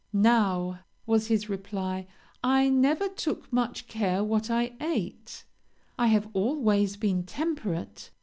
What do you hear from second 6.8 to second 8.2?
been temperate.